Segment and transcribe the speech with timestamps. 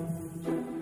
[0.00, 0.79] Música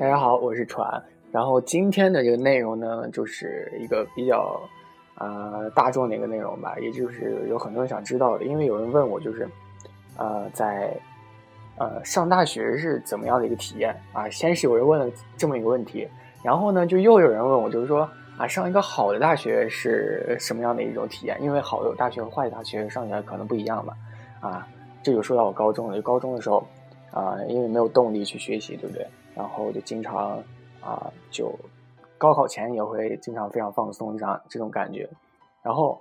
[0.00, 1.02] 大家好，我是船。
[1.32, 4.60] 然后今天的这个内容呢，就是一个比较
[5.16, 8.44] 呃大众的一个内容吧，也就是有很多人想知道的。
[8.44, 9.48] 因为有人问我，就是
[10.16, 10.96] 呃在
[11.78, 14.28] 呃上大学是怎么样的一个体验啊？
[14.30, 16.06] 先是有人问了这么一个问题，
[16.44, 21.36] 然后呢就又有人问我，就是说啊上一个好的大学是什么样的一种体验？
[21.42, 23.94] 因为好的大学和坏的大学上起来可能不一样嘛。
[24.38, 24.68] 啊，
[25.02, 25.96] 这就说到我高中了。
[25.96, 26.64] 就高中的时候
[27.10, 29.04] 啊，因为没有动力去学习，对不对？
[29.38, 30.42] 然后就经常
[30.80, 31.54] 啊，就
[32.18, 35.08] 高考前也会经常非常放松这样这种感觉，
[35.62, 35.96] 然后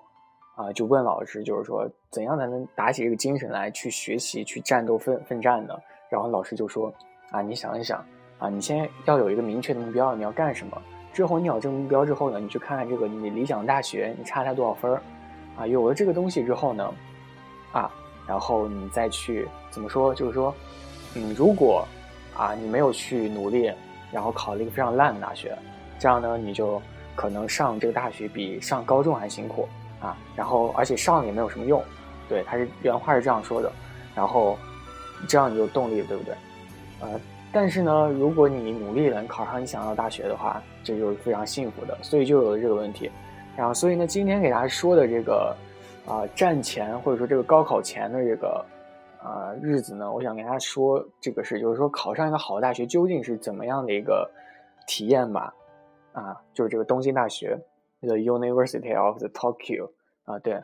[0.56, 5.76] 啊就问老师，就是说怎样才能打起这个精神来去学习、去战斗、奋奋战呢？
[6.10, 6.92] 然后老师就说
[7.30, 8.04] 啊，你想一想
[8.40, 10.82] 啊，你先要有一个明确的目标，你要干什么？
[11.14, 15.02] 之后你有这个目标之后呢，你去看看这个你理想大学，你差它多少分儿
[15.56, 15.68] 啊？
[15.68, 16.92] 有了这个东西之后呢，
[17.72, 17.92] 啊，
[18.28, 20.16] 然后你再去怎么说？
[20.16, 20.52] 就是说，
[21.16, 21.88] 嗯，如果
[22.38, 23.72] 啊，你没有去努力，
[24.12, 25.58] 然后考了一个非常烂的大学，
[25.98, 26.80] 这样呢，你就
[27.16, 29.68] 可能上这个大学比上高中还辛苦
[30.00, 30.16] 啊。
[30.36, 31.84] 然后，而且上了也没有什么用，
[32.30, 33.72] 对，他是原话是这样说的。
[34.14, 34.56] 然后，
[35.28, 36.36] 这样你有动力，对不对？
[37.02, 37.20] 呃，
[37.52, 41.98] 但是呢，如果你努力了，考上你想要的大学的话，这就是非常幸福的。
[42.04, 43.10] 所以就有了这个问题。
[43.56, 45.56] 然后，所以呢，今天给大家说的这个
[46.06, 48.64] 啊，战前或者说这个高考前的这个。
[49.28, 50.10] 啊，日子呢？
[50.10, 54.30] 我想跟大家说这个事，就是说考上一个好的大学究竟是怎么样的一个
[54.88, 55.54] 体验吧？
[56.14, 57.60] 啊，就是这个东京大学
[58.00, 59.92] ，The University of the Tokyo
[60.24, 60.64] 啊，对，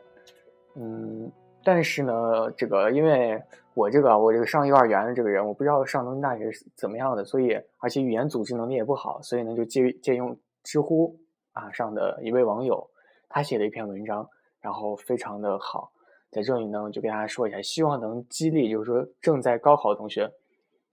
[0.75, 1.29] 嗯，
[1.61, 3.43] 但是呢，这个因为
[3.73, 11.13] 我这个我这个上幼儿园的这个人，我不知道上东京大学是怎么样的，所以而且语言组织能力也不好，所以呢就借借用知乎
[11.51, 12.89] 啊上的一位网友，
[13.27, 14.25] 他写了一篇文章，
[14.61, 15.91] 然后非常的好。
[16.33, 20.29] 在这里呢，就跟大家说一下，希望能激励，就是说正在高考的同学，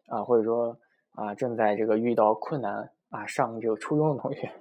[0.06, 0.78] 啊，或者说
[1.12, 4.52] 啊正在这个遇到困难啊上这个初中的同学，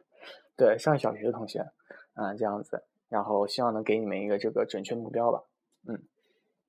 [0.56, 1.60] 对，上小学的同学，
[2.14, 5.44] 啊这样子，然后希望能给你们一个这个准确目标吧。
[5.88, 6.02] 嗯，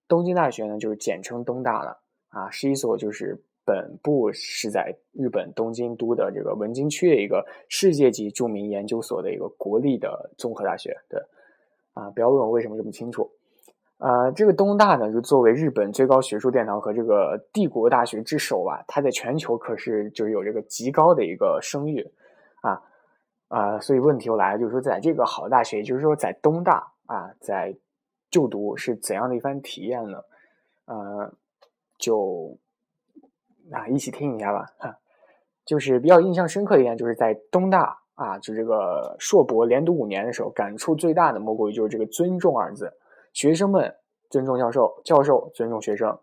[0.08, 1.96] 东京大学呢就是简称东大了，
[2.30, 10.96] 啊，是一所就是本部是在日本东京都的这个文京区的一个世界级著名研究所的一个国立的综合大学。
[11.08, 11.20] 对，
[11.92, 13.30] 啊，不要问我为什么这么清楚。
[14.00, 22.10] 呃，这个东大呢，就作为日本最高学术殿堂和这个帝国大学之首吧，它在全球可是就是有这个极高的一个声誉，
[22.62, 22.80] 啊
[23.48, 27.76] 啊，所以问题又来了，就是说在这个好大学，也就是说在东大啊，在
[28.30, 30.18] 就读是怎样的一番体验呢？
[30.86, 31.34] 呃，
[31.98, 32.56] 就
[33.70, 34.96] 啊一起听一下吧，哈，
[35.66, 42.90] 就是比较印象深刻一点，就是在东大啊，就这个硕博连读五年的时候，感触最大的莫过于就是这个尊重二字。
[43.32, 43.94] 学生们
[44.28, 46.18] 尊重教授，教授尊重学生，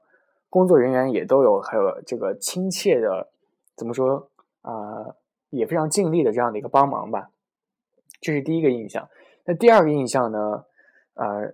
[0.50, 3.29] 工作人员也都有还有这个亲切的，
[3.75, 4.29] 怎么说
[4.62, 5.16] 啊，
[5.50, 7.29] 也非常尽力的这样的一个帮忙吧。
[8.19, 9.07] 这是第一个印象。
[9.46, 10.66] 那第二个印象呢？
[11.13, 11.51] 呃，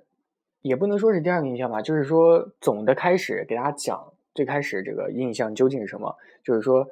[0.62, 6.13] 也不能说是第二个印象吧，就是说总的开始给大家讲最开始这个印象究竟是什么？
[6.44, 6.86] 就是说，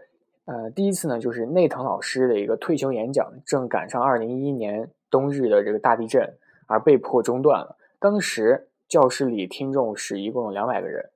[0.45, 6.33] 呃，第一次呢，就是内藤老师的一个退休演讲，正赶上二零一一年冬日的这个大地震，
[6.65, 7.75] 而被迫中断了。
[8.01, 11.07] 当时教室里听众是一共有两百个人，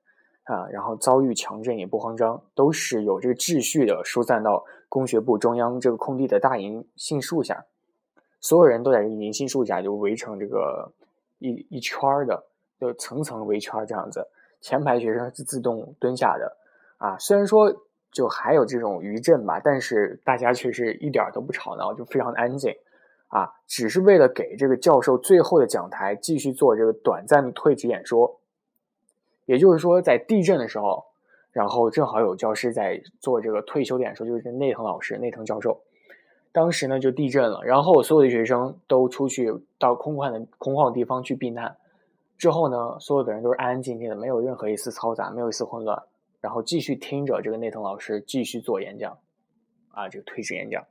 [0.44, 7.64] 啊，然后遭遇强震也不慌张，都是有这个秩序的疏散到工学部中央这个空地的大银杏树下，
[8.40, 10.92] 所有人都在这银杏树下就围成这个
[11.40, 12.44] 一一圈的，
[12.78, 14.24] 就层层围圈这样子，
[14.60, 16.56] 前排学生是自动蹲下的，
[16.98, 17.74] 啊，虽然说
[18.12, 22.72] 就还有这种余震吧，但是大家却是一点都不吵闹，就非常的安静。
[23.28, 28.40] 啊，只是为了给这个教授最后的讲台继续做这个短暂的退职演说。
[29.44, 31.04] 也就是说，在地震的时候，
[31.52, 35.80] 然后正好有教师在做这个退休演说，就是内藤老师、内藤教授。
[36.52, 41.76] 当时呢就地震了，然后所有的学生都出去到空旷的空旷的地方去避难。
[42.38, 46.02] 之后呢，所有的人都是安安静静的，没有任何一丝嘈杂，没有一丝混乱，
[46.40, 49.16] 然后继续听着这个内藤老师继续做演讲。
[49.90, 50.82] 啊，这个退职演讲。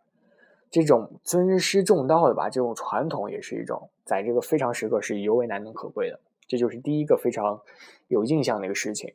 [0.76, 6.20] 这种尊师重道的吧，这种传统也是一种，在这个非常时刻是尤为难能可贵的。
[6.50, 7.58] 这就是第一个非常
[8.10, 9.10] 有印象的一个事情。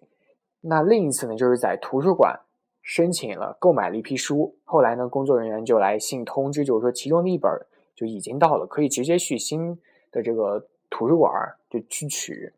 [0.62, 2.35] 那另一次呢，就是在图书馆
[2.81, 4.57] 申请了购买了一批书。
[4.65, 7.51] 后来呢，工作人员就来信通知，就是说其中的一本
[7.95, 9.79] 就已经到了，可以直接去新
[10.11, 11.31] 的这个图书馆
[11.69, 12.51] 就去取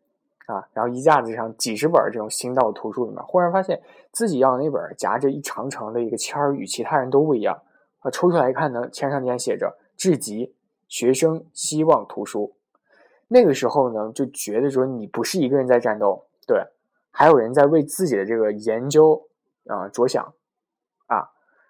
[0.45, 0.65] 啊。
[0.71, 3.77] 然后一架子上几十本这种新到的图书里面，忽然发现
[4.13, 7.61] 自己要的那本夹着一长长的一个签儿，与其他人都不一样
[8.03, 8.11] 啊。
[8.11, 10.53] 抽出来一看呢，签上竟然写着“致极
[10.87, 12.55] 学生希望图书”。
[13.27, 16.63] 那个时候呢，就觉得说你不是一个人在战斗，对，
[17.09, 19.27] 还有人在为自己的这个研究
[19.65, 20.23] 啊着想
[21.07, 21.27] 啊。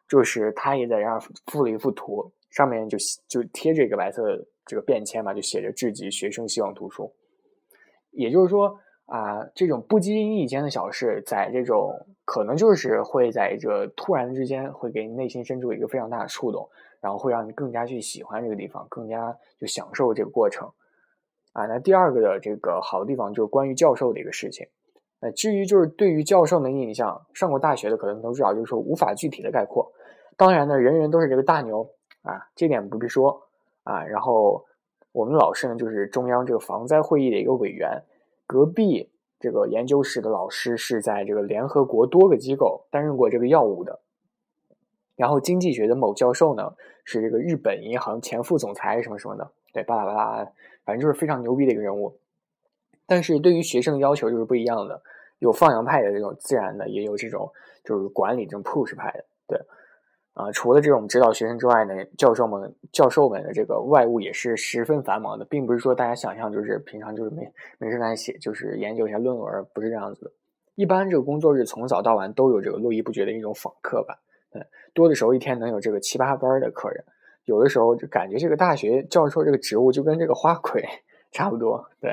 [0.10, 2.32] 就是他也在这儿附了一幅图。
[2.50, 2.96] 上面就
[3.28, 7.12] 就贴着一个白色的这个便签嘛，就写着“致极学生希望图书”。
[8.12, 16.68] 也就是说啊，这种不经意间的小事，在这种可能就是会在这突然之间，会给你内心深处一个非常大的触动，
[17.02, 20.72] 然后会让你更加去喜欢这个地方，更加就享受这个过程。
[21.52, 24.68] 啊，那第二个的这个好的地方就是关于教授的一个事情。
[25.20, 29.92] 那至于就是对于教授的印象，上过大学的可能都知道，就是说无法具体的概括。
[30.38, 31.88] 当然呢，人人都是这个大牛。
[32.24, 33.48] 啊，这点不必说
[33.84, 34.02] 啊。
[34.06, 34.66] 然后
[35.12, 38.02] 我们老师呢，就是中央这个防灾会议的一个委员。
[38.46, 39.10] 隔壁
[39.40, 44.00] 这个研究室的老师是在这个联合国多个机构担任过这个药物的。
[45.16, 46.74] 然后经济学的某教授呢，
[47.04, 49.52] 是这个日本银行前副总裁什么什么的。
[49.72, 50.46] 对，巴拉巴拉，
[50.84, 52.18] 反正就是非常牛逼的一个人物。
[53.06, 55.02] 但是对于学生的要求就是不一样的，
[55.40, 57.52] 有放羊派的这种自然的，也有这种
[57.84, 59.26] 就是管理这种 push 派的。
[59.48, 59.60] 对。
[60.34, 67.48] 啊，除了这种指导学生之外呢，教授们教授们的这个外务也是十分繁忙的，并不是说大家想象就是平常就是没
[67.78, 70.32] 没事干写，就是研究一下论文，不是这样子的。
[70.74, 74.18] 一般这个工作日从早到晚都有这个络绎不绝的一种访客吧，
[74.54, 74.66] 嗯，
[74.96, 77.06] 多的时候一天能有这个七八班的客人，
[77.46, 80.84] 有的时候就感觉这个大学教授这个职务就跟这个花魁
[81.32, 82.12] 差不多，对，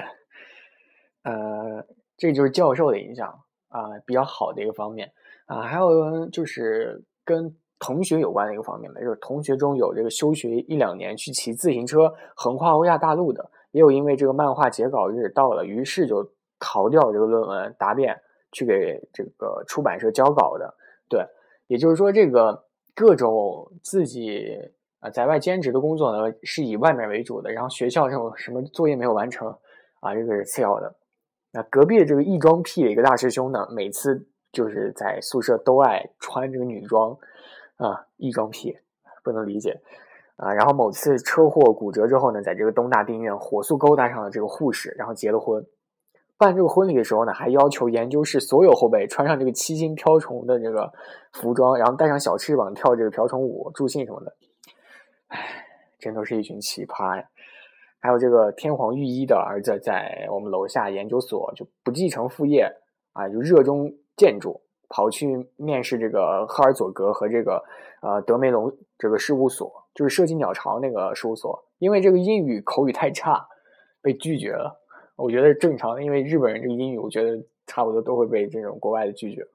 [1.23, 1.83] 呃，
[2.19, 3.29] 这就是教授的影响
[3.69, 5.11] 啊，比较好的一个方面
[5.47, 7.57] 啊，还有就是跟。
[7.81, 18.21] 同学有关的一个方面吧，就是同学中有这个休学一两年去骑自行车横跨欧亚大陆的，也有因为这个漫画截稿日到了，于是就逃掉这个论文答辩
[18.53, 20.75] 去给这个出版社交稿的。
[21.09, 21.25] 对，
[21.69, 22.63] 也就是说，这个
[22.95, 24.59] 各种自己
[24.99, 29.49] 啊在外兼职的工作呢，是以外面为主的，然后学校这种什么作业没有完成
[30.01, 30.95] 啊，这个是次要的。
[31.51, 37.17] 那隔壁的这个异装癖的一个大师兄呢，每次就是在宿舍都爱穿这个女装。
[37.81, 38.77] 啊，异装癖
[39.25, 39.81] 不能理解
[40.37, 40.53] 啊！
[40.53, 45.65] 然后某次车祸骨折之后呢，在这个东大病院火速勾搭上了这个护士，然后结了婚。
[46.37, 50.93] 办这个婚礼的时候呢，还要求研究室所有后辈穿上这个七星瓢虫的这个
[51.33, 54.37] 服装，然后带上小翅膀跳这个瓢虫舞助兴什么的。
[55.29, 55.39] 唉，
[55.99, 57.25] 真都是一群奇葩呀！
[57.99, 62.71] 还有这个天皇御医的儿子在我们楼下研究所就不继承父业
[63.15, 64.61] 啊，就热衷建筑。
[64.91, 67.65] 跑去面试这个赫尔佐格和这个
[68.03, 73.47] 呃德梅隆这个事务所，就是设计鸟巢那个事务所，因为这个英语口语太差，
[74.03, 74.79] 被拒绝了。
[75.17, 79.47] 我觉得正常的，因为日本人这个英语，我觉得差不多都会被这种国外的拒绝。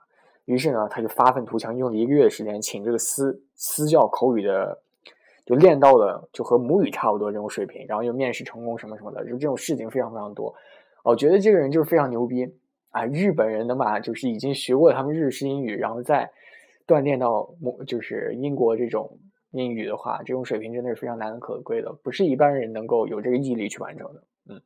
[0.46, 4.80] 于是呢，他就发愤图强，用了一个月的时间，请这个私私教口语的，
[5.46, 10.54] 就练到了就和母语差不多这种水平，然后又面试成功什么什么的，就这种事情非常非常多。
[11.04, 12.48] 我觉得这个人就是非常牛逼。
[12.96, 16.32] 啊，日本人的嘛，就是已经学过他们日式英语，然后再
[16.88, 17.54] 锻炼到
[17.86, 19.20] 就是英国这种
[19.52, 24.24] 英语的话，这种水平真的是非常难能可贵的，不是一般人能够有这个毅力去完成的。
[24.48, 24.62] 嗯，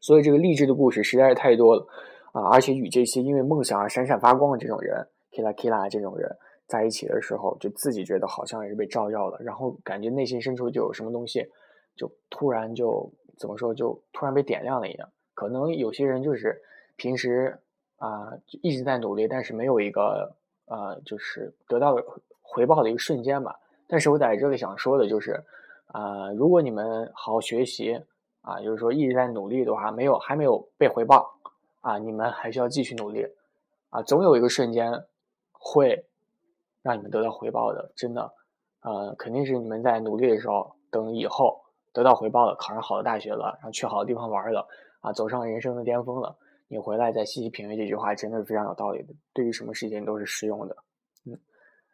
[0.00, 1.84] 所以这个励志的故事实在是太多了
[2.30, 2.46] 啊！
[2.52, 6.30] 而且与这些因为梦想而闪闪发光的这种人，Kila Kila 这种人
[6.68, 11.44] 在一起的时候，就自己觉得好像也是被照耀了，然后感觉内心深处就有什么东西，
[11.96, 15.08] 就突然就怎么说，就突然被点亮了一样。
[15.34, 16.62] 可能有些人就是。
[16.96, 17.58] 平时
[17.96, 18.32] 啊，
[18.62, 20.34] 一直在努力，但是没有一个
[20.66, 21.96] 呃，就是得到
[22.40, 23.58] 回报的一个瞬间吧。
[23.86, 25.44] 但是我在这里想说的就是，
[25.86, 28.02] 啊，如果你们好好学习
[28.40, 31.38] 啊，就是说一直在努力的话，没有还没有被回报
[31.80, 33.26] 啊，你们还需要继续努力
[33.90, 35.04] 啊，总有一个瞬间
[35.52, 36.06] 会
[36.82, 38.32] 让你们得到回报的，真的，
[38.80, 44.66] 呃，肯定是你们在努力的时候，等以后得到回报了，考上好的大学了，然后去好的地方玩了
[45.00, 46.36] 啊，走上人生的巅峰了。
[46.72, 49.12] 你回来再细细品味这句话，真的是非常有道理的。
[49.34, 50.74] 对于什么事情都是适用的。
[51.26, 51.38] 嗯，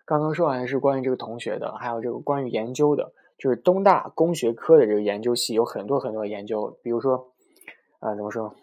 [0.07, 7.33] 刚刚说完是关于这个同学的，还有这个关于研究的，就是东大工学科的这个研究系有很多很多研究，比如说，
[7.99, 8.55] 啊，怎么说，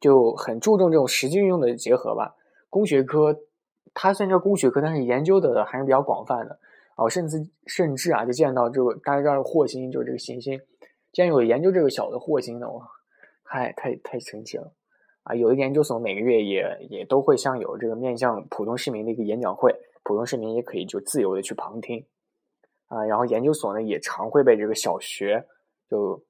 [0.00, 2.36] 就很注重这种实际运用的结合吧。
[2.68, 3.36] 工学科
[3.92, 6.56] 它虽然叫工学科，但是研究的还是比较广泛的。
[6.96, 10.56] 哦，甚至甚至啊，就见到这个大家知道霍星就是这个行星，
[11.10, 12.86] 竟然有研究这个小的霍星的，哇，
[13.42, 14.72] 太太太神奇了。
[15.30, 22.04] 啊，有的研究所每个月也也都会像有这个面向普通市民的一个演讲会，普通市民也可以就自由的去旁听。
[22.88, 25.44] 啊，然后研究所呢也常会被这个小学
[25.88, 26.22] 就。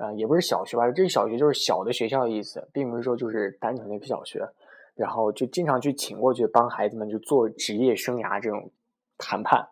[0.00, 4.48] 啊，也不是小学吧，这个小学就是小的学校的意思，并不是说就是单纯的一个小学。
[4.94, 8.70] 然后就经常去请过去帮孩子们就做职业生涯这种
[9.18, 9.66] 谈判，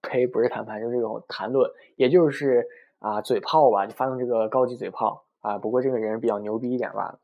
[0.00, 2.64] 呸，不是谈判，就是这种谈论，也就是
[3.00, 5.58] 啊嘴炮吧，就发动这个高级嘴炮啊。
[5.58, 7.18] 不过这个人比较牛逼一点吧。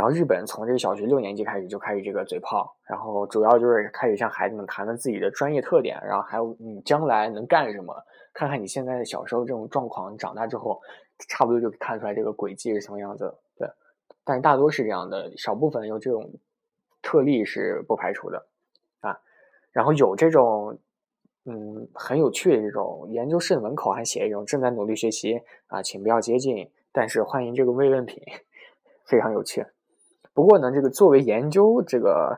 [0.00, 7.94] 然后日本从这个小学六年级开始就开始这个嘴炮，然后主要就是开始向孩子们谈论自己的专业特点，然后还有你将来能干什么，
[8.32, 10.80] 看看你现在的小时候这种状况，长大之后。
[11.28, 13.68] 差不多就看出来这个轨迹是什么样子，对，
[14.24, 16.32] 但是大多是这样的，少部分有这种
[17.02, 18.46] 特例是不排除的
[19.00, 19.20] 啊。
[19.70, 20.78] 然后有这种
[21.44, 28.18] 嗯很有趣的这种研究室的门口还写一种正在努力学习啊，请不要接近，但是欢迎这个慰问品，
[29.04, 29.62] 非常有趣。
[30.40, 32.34] 不过呢，这个作为研究这个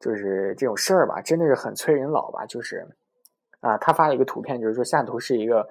[0.00, 2.84] 就是这种事儿吧，真的是很催人老吧，就是
[3.60, 5.64] 啊，他发了一个图片，就是说下图是一个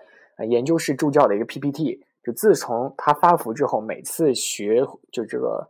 [0.48, 2.02] 研究室助教的一个 PPT。
[2.24, 5.68] 就自从他发福之后，每次学就这个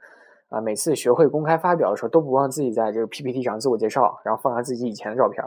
[0.49, 5.43] 啊，每次学会公开发表的时候，都不忘自己在这个 PPT 上自我介绍，然后放上自己以前的照片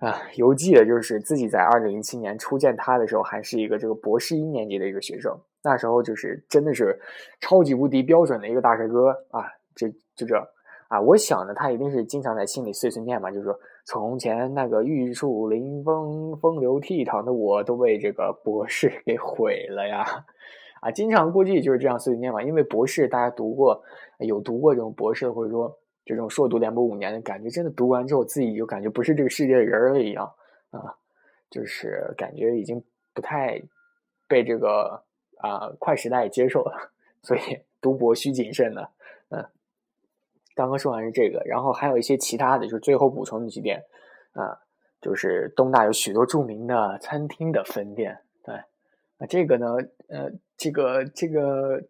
[0.00, 5.32] 啊，犹记得就是自己在二零零七年初见他的时候，还是一个这个博士一年级的一个学生，
[5.62, 7.00] 那时候就是真的是
[7.40, 10.36] 超级无敌标准的一个大帅哥啊，就就这
[10.88, 13.58] 啊，我想呢，他一定是经常在心里碎碎念嘛，就是说。
[13.86, 20.24] 从前那个玉树临风、风流倜傥的我，都被这个博士给毁了呀！
[20.80, 22.42] 啊，经常估计就是这样碎碎念嘛。
[22.42, 23.82] 因为博士，大家读过，
[24.20, 25.70] 有读过这种博士，或者说
[26.06, 30.24] 这种硕读连博五年的感觉，真的读完之后，自己就感觉不是这个世界的人了一样
[30.70, 30.96] 啊，
[31.50, 33.60] 就是感觉已经不太
[34.26, 35.04] 被这个
[35.42, 36.90] 啊快时代接受了，
[37.20, 37.40] 所以
[37.82, 38.88] 读博需谨慎的，
[39.28, 39.44] 嗯。
[40.54, 43.82] 刚刚说完是这个，然后还有一些其他的，就是最后补充的几点
[44.32, 44.56] 啊，
[45.00, 49.66] 就是东大有许多著名的餐厅的分店，对啊，这个呢，
[50.08, 51.82] 呃，这个这个，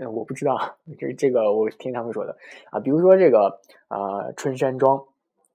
[0.00, 2.36] 呃，我不知道，这这个我听他们说的
[2.70, 5.04] 啊，比如说这个啊，春山庄，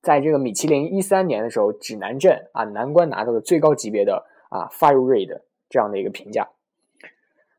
[0.01, 6.50] 在这个米其林一三年的时候，指南镇啊，南关拿到了最高级别的啊，Fire Rate 这样的一个评价。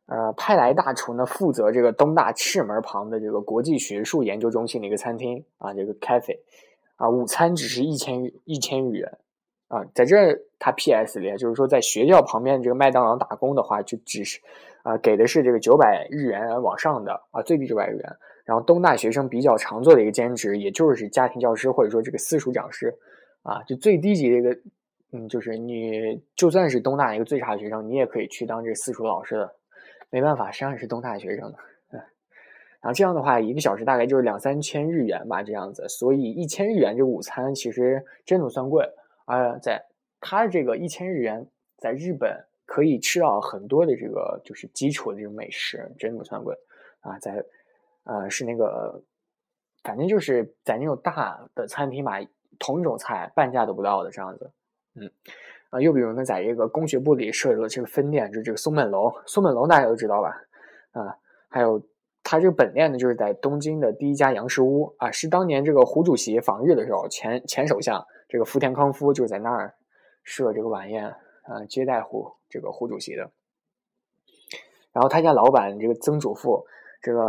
[0.08, 6.38] 呃，派来大厨呢，负责这个东大赤门旁的这个国际学术研究中心的一个餐厅啊，这个 cafe，
[6.96, 9.18] 啊，午餐只是一千一千日元，
[9.68, 10.16] 啊，在这
[10.58, 11.18] 他 P.S.
[11.18, 14.40] 里，就是说在学校旁边这个麦当劳打工的话，就只是
[14.82, 18.16] 啊，给的是这个九百日元往上的啊，最低九百日元。
[18.46, 22.96] 然后东大学生比较常做的一个兼职，也就是家庭教师或者说这个私塾讲师，
[23.42, 24.58] 啊，就最低级的一个，
[25.12, 29.54] 嗯，就是你就算是东大一个最差的学生，你也可以去当这私塾老师的。
[30.10, 31.58] 没办法，实际上是东大学生的，
[31.92, 32.00] 嗯，
[32.80, 38.88] 然后这样的话，一个小时大概就是两三千日元吧，这样子，所以一千日元这午餐其实真不算贵
[39.26, 39.84] 啊，在
[40.20, 41.46] 他这个一千日元，
[41.76, 46.56] 在日本可以吃到很多的这个就是基础的这种美食，真的不算贵。
[47.00, 47.44] 啊，在
[48.04, 49.02] 呃是那个，
[49.82, 52.18] 反正就是在那种大的餐厅吧，
[52.58, 54.50] 同一种菜半价都不到的这样子，
[54.94, 55.10] 嗯。
[55.70, 59.12] 啊，又比如呢，在这个工学部里设置了这个分店，就是这个松本楼。
[59.26, 60.28] 松本楼大家都知道吧？
[60.92, 61.14] 啊，
[61.48, 61.82] 还有
[62.22, 69.74] 它这个本店呢，就是在东京的第一家洋食屋啊，是当年这个胡主席访日的时候，前前首相这个福田康夫就在那儿
[70.24, 71.04] 设这个晚宴
[71.42, 73.30] 啊，接待胡这个胡主席的。
[74.92, 76.66] 然后他家老板这个曾祖父
[77.02, 77.28] 这个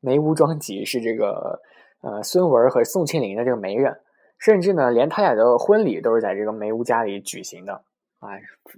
[0.00, 1.60] 梅屋庄吉是这个
[2.00, 4.00] 呃孙文和宋庆龄的这个媒人。
[4.42, 7.72] 甚至呢，连他俩的婚礼都是在这个梅屋家里举行的
[8.18, 8.30] 啊！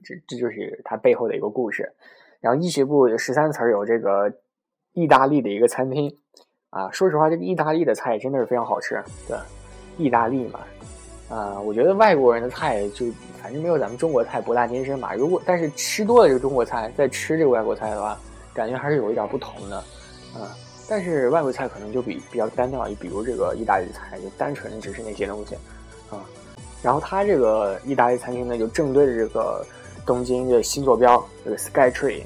[0.05, 1.91] 这这就是他背后的一个故事。
[2.43, 4.31] 然后医学部十三层有这个
[4.93, 6.15] 意大利的一个餐厅
[6.69, 6.91] 啊。
[6.91, 9.03] 说实话，这个意大利的菜真的是非常好吃。
[9.27, 9.39] 对，
[9.97, 10.61] 意大利嘛，
[11.31, 13.07] 啊，我觉得外国人的菜就
[13.41, 15.15] 反正没有咱们中国菜博大精深吧。
[15.15, 18.21] 如果但是吃多了这个中国菜，再吃这个外国菜的话，
[18.53, 20.53] 感觉还是有一点不同的，啊。
[20.87, 25.55] 但是外国菜可能就比比较单调，就比如这个意大利菜，就单纯只是那些东西，
[26.11, 26.21] 啊，
[26.83, 29.65] 然后它这个意大利餐厅呢，就正对着这个
[30.05, 32.23] 东京的新坐标，这个 Sky Tree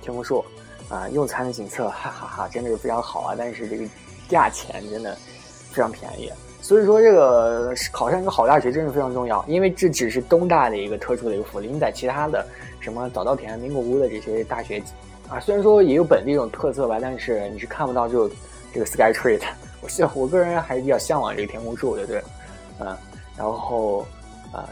[0.00, 0.44] 天空树，
[0.88, 3.34] 啊，用餐的景色，哈哈哈，真的是非常好啊！
[3.36, 3.84] 但是这个
[4.28, 5.16] 价钱真的
[5.72, 6.30] 非常便宜，
[6.62, 12.46] 所以说这个考上一个好大学真的非常重要，因为这只是东大的一个特殊的一个福利，你在其他的
[12.78, 14.80] 什么早稻田、名古屋的这些大学。
[15.28, 18.28] 啊，虽然说也有本地这种特色吧，但是你是看不到就
[18.72, 19.46] 这个 Sky Tree 的。
[19.82, 22.22] 我希我个人还是比较向往这个天空树的，对，
[22.80, 22.96] 嗯，
[23.36, 24.06] 然后
[24.52, 24.64] 呃，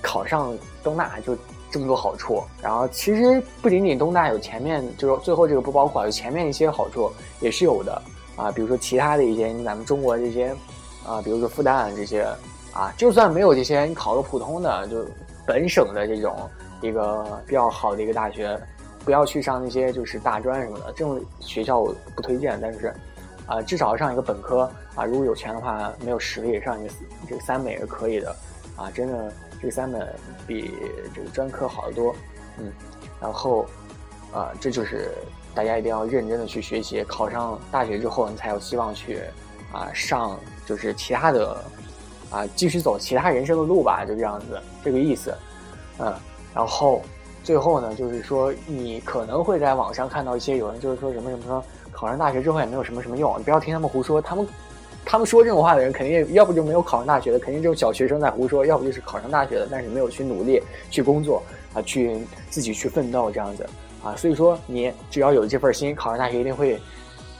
[0.00, 1.36] 考上东大就
[1.70, 2.42] 这么多好处。
[2.62, 8.00] 然后其实不仅仅东大有前面就是最后这个不包括，有前面一些好处也是有的
[8.36, 10.54] 啊，比如说其他的一些咱们中国这些
[11.06, 12.26] 啊，比如说复旦这些
[12.72, 15.04] 啊，就算没有这些，你考个普通的，就
[15.46, 16.48] 本省的这种
[16.80, 18.58] 一个比较好的一个大学，
[19.04, 22.58] 不要去上那些就是大专什么的这种学校，我不推荐。
[22.60, 22.94] 但是
[23.46, 26.94] 啊，至少上一个本科啊，如果有钱的话，没有实力上一个
[27.28, 28.34] 这个三本也是可以的
[28.76, 30.08] 啊，真的这个三本
[30.46, 30.72] 比
[31.14, 32.14] 这个专科好得多，
[32.58, 32.72] 嗯，
[33.20, 33.66] 然后
[34.32, 35.10] 啊，这就是
[35.54, 39.20] 大家一定要认真的去学习，考上大学之后，你才有希望去
[39.72, 41.64] 啊上就是其他的
[42.30, 45.34] 啊继续走其他人生的路吧，就这样子这个意思，
[45.98, 46.14] 嗯，
[46.54, 47.02] 然后
[47.42, 51.62] 最后呢，就是说你可能会在网上看到一些有人就是说什么什么说。
[51.94, 54.20] 考上大学之后也没有什么什么用，你不要听他们胡说。
[54.20, 54.46] 他们，
[55.04, 61.42] 他们说这种话的人，肯定要不就没有考上大学的，肯定就是小学生在胡说；要不就是考上大学的，但是没有去努力去工作
[61.74, 62.18] 啊，去
[62.48, 63.68] 自己去奋斗这样子
[64.02, 64.16] 啊。
[64.16, 66.80] 所以说，你只要有这份心，考上大学一定会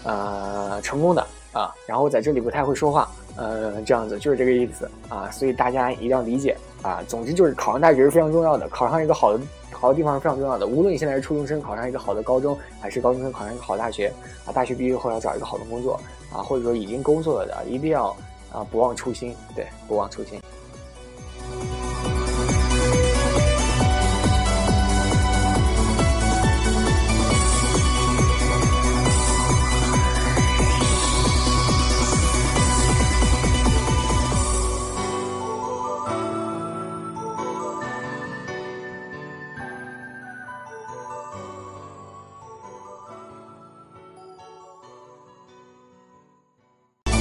[0.05, 1.73] 呃成功的啊。
[1.87, 5.31] 然后在这里不太会说话，呃，这样子就是这个意思啊。
[5.31, 7.03] 所以大家一定要理解啊。
[7.09, 9.41] 总之就是考上大学是非常重要的，考上一个好的。
[9.83, 10.65] 好的地方是非常重要的。
[10.65, 14.13] 无论你现在是初中生，考上一个好的高中，还是高中生考上一个好大学，
[14.47, 16.01] 啊，大学毕业后要找一个好的工作，
[16.33, 18.17] 啊，或者说已经工作了的，一定要
[18.53, 20.41] 啊不忘初心，对，不忘初心。